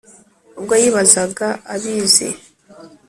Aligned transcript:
ubwo 0.59 0.73
yibazaga 0.81 1.47
abizi, 1.73 2.27